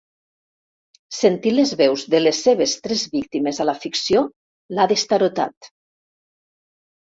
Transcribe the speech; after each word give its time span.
Sentir 1.17 1.53
les 1.55 1.73
veus 1.81 2.07
de 2.15 2.23
les 2.23 2.41
seves 2.49 2.75
tres 2.87 3.05
víctimes 3.17 3.61
a 3.61 3.69
la 3.73 3.77
ficció 3.87 4.27
l'ha 4.75 4.91
destarotat. 4.97 5.73